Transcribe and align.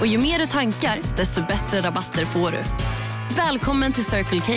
Och 0.00 0.06
ju 0.06 0.18
mer 0.18 0.38
du 0.38 0.46
tankar, 0.46 1.16
desto 1.16 1.40
bättre 1.40 1.80
rabatter 1.80 2.24
får 2.24 2.50
du. 2.50 2.62
Välkommen 3.36 3.92
till 3.92 4.04
Circle 4.04 4.40
K. 4.40 4.52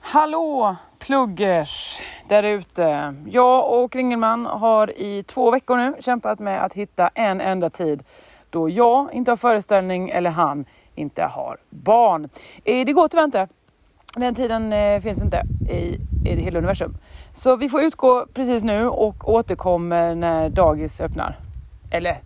Hallå 0.00 0.76
pluggers 0.98 1.98
där 2.28 2.42
ute. 2.42 3.14
Jag 3.26 3.82
och 3.82 3.96
Ringelman 3.96 4.46
har 4.46 5.00
i 5.00 5.22
två 5.22 5.50
veckor 5.50 5.76
nu 5.76 5.94
kämpat 6.00 6.38
med 6.38 6.64
att 6.64 6.74
hitta 6.74 7.08
en 7.14 7.40
enda 7.40 7.70
tid 7.70 8.02
då 8.50 8.68
jag 8.68 9.12
inte 9.12 9.30
har 9.30 9.36
föreställning 9.36 10.10
eller 10.10 10.30
han 10.30 10.64
inte 10.94 11.22
har 11.22 11.56
barn. 11.70 12.28
Eh, 12.64 12.86
det 12.86 12.92
går 12.92 13.08
tyvärr 13.08 13.24
inte. 13.24 13.48
Den 14.16 14.34
tiden 14.34 14.72
eh, 14.72 15.00
finns 15.00 15.22
inte 15.22 15.42
i, 15.70 15.98
i 16.26 16.42
hela 16.42 16.58
universum. 16.58 16.96
Så 17.32 17.56
vi 17.56 17.68
får 17.68 17.82
utgå 17.82 18.26
precis 18.34 18.64
nu 18.64 18.88
och 18.88 19.28
återkommer 19.28 20.14
när 20.14 20.48
dagis 20.48 21.00
öppnar. 21.00 21.38
Eller 21.90 22.18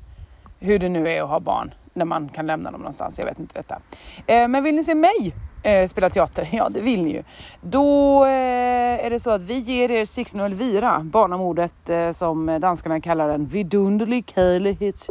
hur 0.58 0.78
det 0.78 0.88
nu 0.88 1.08
är 1.08 1.22
att 1.22 1.28
ha 1.28 1.40
barn 1.40 1.74
när 1.94 2.04
man 2.04 2.28
kan 2.28 2.46
lämna 2.46 2.70
dem 2.70 2.80
någonstans. 2.80 3.18
Jag 3.18 3.26
vet 3.26 3.38
inte 3.38 3.58
detta. 3.58 3.78
Eh, 4.26 4.48
men 4.48 4.64
vill 4.64 4.74
ni 4.74 4.84
se 4.84 4.94
mig 4.94 5.34
eh, 5.62 5.88
spela 5.88 6.10
teater? 6.10 6.48
Ja, 6.52 6.68
det 6.68 6.80
vill 6.80 7.02
ni 7.02 7.12
ju. 7.12 7.22
Då 7.60 8.24
eh, 8.24 9.04
är 9.06 9.10
det 9.10 9.20
så 9.20 9.30
att 9.30 9.42
vi 9.42 9.58
ger 9.58 9.90
er 9.90 10.04
Sixten 10.04 10.40
och 10.40 10.46
Elvira, 10.46 11.00
barnamordet 11.00 11.90
eh, 11.90 12.12
som 12.12 12.58
danskarna 12.60 13.00
kallar 13.00 13.28
en 13.28 13.46
vidunderlig 13.46 14.32
kärlighet. 14.34 15.06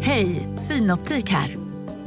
Hej, 0.00 0.48
Synoptik 0.56 1.30
här. 1.30 1.67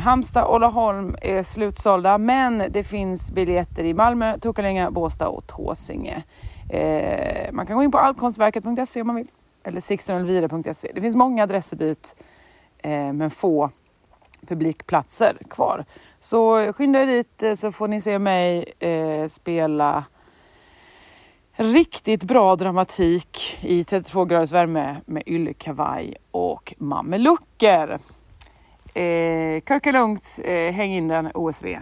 Halmstad 0.00 0.44
och 0.44 0.60
Laholm 0.60 1.16
är 1.22 1.42
slutsålda 1.42 2.18
men 2.18 2.62
det 2.70 2.84
finns 2.84 3.30
biljetter 3.30 3.84
i 3.84 3.94
Malmö, 3.94 4.38
Tokalänga, 4.38 4.90
Båstad 4.90 5.28
och 5.28 5.46
Tåsinge. 5.46 6.22
Eh, 6.68 7.52
man 7.52 7.66
kan 7.66 7.76
gå 7.76 7.82
in 7.82 7.90
på 7.90 7.98
allkonstverket.se 7.98 9.00
om 9.00 9.06
man 9.06 9.16
vill. 9.16 9.30
Eller 9.64 9.80
sixtenelvira.se. 9.80 10.90
Det 10.94 11.00
finns 11.00 11.16
många 11.16 11.42
adresser 11.42 11.76
dit 11.76 12.16
eh, 12.78 13.12
men 13.12 13.30
få 13.30 13.70
publikplatser 14.46 15.36
kvar. 15.50 15.84
Så 16.20 16.72
skynda 16.72 17.02
er 17.02 17.06
dit 17.06 17.42
eh, 17.42 17.54
så 17.54 17.72
får 17.72 17.88
ni 17.88 18.00
se 18.00 18.18
mig 18.18 18.64
eh, 18.78 19.26
spela 19.28 20.04
riktigt 21.52 22.24
bra 22.24 22.56
dramatik 22.56 23.58
i 23.60 23.84
32 23.84 24.24
graders 24.24 24.52
värme 24.52 24.96
med 25.06 25.22
yllekavaj 25.26 26.16
och 26.30 26.74
mamelucker. 26.78 27.98
Eh, 28.94 29.60
Körka 29.60 29.92
lugnt, 29.92 30.38
eh, 30.44 30.72
häng 30.72 30.90
in 30.90 31.08
den 31.08 31.30
OSV. 31.34 31.78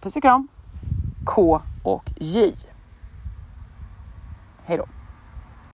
Puss 0.00 0.16
och 0.16 0.22
kram. 0.22 0.48
K 1.26 1.60
och 1.82 2.10
J. 2.16 2.52
Hej 4.64 4.76
då. 4.76 4.86